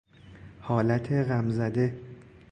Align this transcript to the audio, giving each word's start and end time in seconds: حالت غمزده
حالت 0.61 1.11
غمزده 1.11 1.99